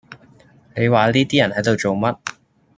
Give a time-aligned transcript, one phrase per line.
[0.75, 2.17] 你話呢啲人喺度做乜